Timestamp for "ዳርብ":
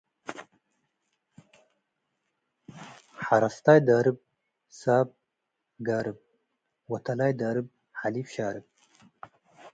3.87-4.17, 7.41-7.67